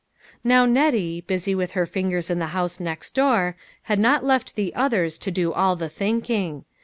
Now 0.43 0.65
Nettie, 0.65 1.21
busy 1.21 1.53
with 1.53 1.73
her 1.73 1.85
fingers 1.85 2.31
in 2.31 2.39
the 2.39 2.47
house 2.57 2.79
next 2.79 3.13
door, 3.13 3.55
had 3.83 3.99
not 3.99 4.25
left 4.25 4.55
the 4.55 4.73
others 4.73 5.15
to 5.19 5.29
do 5.29 5.53
all 5.53 5.75
the 5.75 5.89
thinking. 5.89 6.65